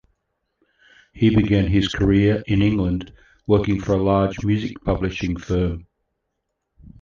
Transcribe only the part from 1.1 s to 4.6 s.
He began his career in England working for a large